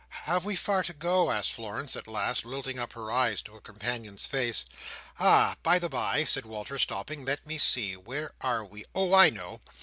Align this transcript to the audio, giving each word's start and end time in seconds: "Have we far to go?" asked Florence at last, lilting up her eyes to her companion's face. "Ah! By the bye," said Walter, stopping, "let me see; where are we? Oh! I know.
"Have 0.25 0.45
we 0.45 0.55
far 0.55 0.81
to 0.85 0.93
go?" 0.93 1.29
asked 1.29 1.53
Florence 1.53 1.95
at 1.95 2.07
last, 2.07 2.43
lilting 2.43 2.79
up 2.79 2.93
her 2.93 3.11
eyes 3.11 3.39
to 3.43 3.53
her 3.53 3.61
companion's 3.61 4.25
face. 4.25 4.65
"Ah! 5.19 5.57
By 5.61 5.77
the 5.77 5.89
bye," 5.89 6.23
said 6.23 6.47
Walter, 6.47 6.79
stopping, 6.79 7.23
"let 7.23 7.45
me 7.45 7.59
see; 7.59 7.95
where 7.95 8.33
are 8.41 8.65
we? 8.65 8.83
Oh! 8.95 9.13
I 9.13 9.29
know. 9.29 9.61